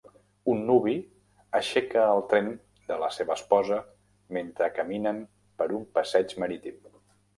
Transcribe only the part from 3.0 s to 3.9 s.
la seva esposa